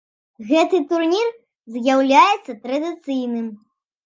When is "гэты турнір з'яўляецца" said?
0.51-2.57